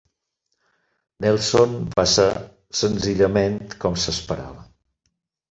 [1.25, 2.25] Nelson va ser
[2.81, 4.67] senzillament com s'esperava.